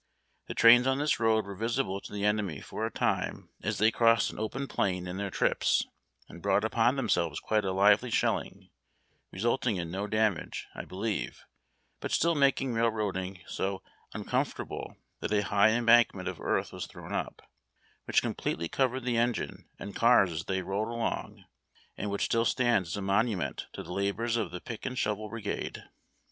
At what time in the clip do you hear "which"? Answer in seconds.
18.05-18.23, 22.09-22.25